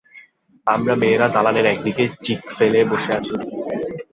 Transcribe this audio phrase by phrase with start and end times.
[0.67, 3.33] আমরা মেয়েরা দালানের এক দিকে চিক ফেলে বসে আছি।